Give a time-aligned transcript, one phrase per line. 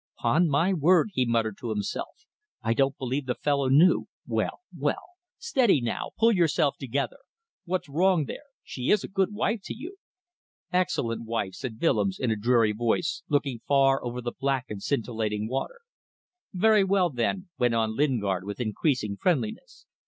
[0.17, 2.25] "'Pon my word," he muttered to himself,
[2.63, 4.07] "I don't believe the fellow knew.
[4.25, 4.61] Well!
[4.75, 5.09] well!
[5.37, 6.09] Steady now.
[6.17, 7.19] Pull yourself together.
[7.65, 8.45] What's wrong there.
[8.63, 9.97] She is a good wife to you."
[10.73, 15.47] "Excellent wife," said Willems, in a dreary voice, looking far over the black and scintillating
[15.47, 15.81] water.
[16.51, 19.85] "Very well then," went on Lingard, with increasing friendliness.